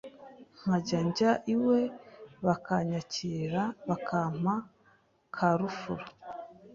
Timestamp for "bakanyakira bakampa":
2.45-4.53